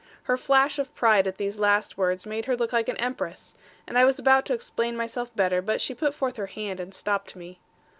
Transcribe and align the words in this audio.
Her 0.23 0.35
flash 0.35 0.79
of 0.79 0.91
pride 0.95 1.27
at 1.27 1.37
these 1.37 1.59
last 1.59 1.95
words 1.95 2.25
made 2.25 2.45
her 2.45 2.57
look 2.57 2.73
like 2.73 2.89
an 2.89 2.97
empress; 2.97 3.53
and 3.85 3.99
I 3.99 4.03
was 4.05 4.17
about 4.17 4.47
to 4.47 4.53
explain 4.55 4.97
myself 4.97 5.29
better, 5.35 5.61
but 5.61 5.79
she 5.79 5.93
put 5.93 6.15
forth 6.15 6.37
her 6.37 6.47
hand 6.47 6.79
and 6.79 6.91
stopped 6.91 7.35
me. 7.35 7.59